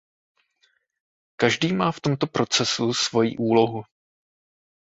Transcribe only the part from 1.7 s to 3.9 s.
má v tomto procesu svoji úlohu.